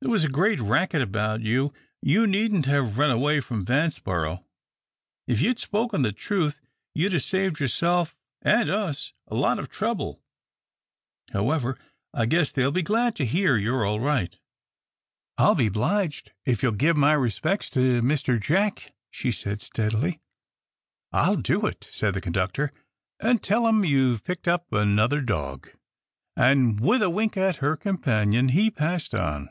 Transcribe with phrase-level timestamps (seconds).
[0.00, 1.72] "There was a great racket about you.
[2.00, 4.44] You needn't have run away from Vanceboro
[5.26, 6.60] if you'd spoken the truth,
[6.94, 10.22] you'd saved yourself and us a lot of trouble.
[11.32, 11.76] However,
[12.14, 14.38] I guess they'll be glad to hear you're all right."
[15.36, 18.40] "I'll be 'bliged if you'll give my respecks to Mr.
[18.40, 20.20] Jack," she said, steadily.
[21.10, 22.72] "I'll do it," said the conductor,
[23.18, 25.70] "and tell him you've picked up another dog,"
[26.36, 29.48] and with a wink at her companion, he passed on.